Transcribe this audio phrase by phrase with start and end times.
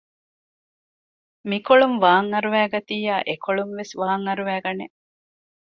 [1.49, 4.85] މިކޮޅުން ވާން އަރުވައިގަތިއްޔާ އެކޮޅުން ވެސް ވާން އަރުވައި ގަނެ